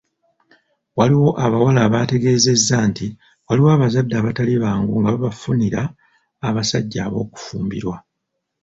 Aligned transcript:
Waliwo 0.97 1.29
abawala 1.45 1.79
abaategeezezza 1.87 2.77
nti 2.89 3.07
waliwo 3.47 3.69
abazadde 3.75 4.13
abatali 4.17 4.53
bangu 4.63 4.93
nga 5.01 5.09
babafunira 5.13 5.81
abasajja 6.47 6.99
ab’okufumbirwa. 7.07 7.95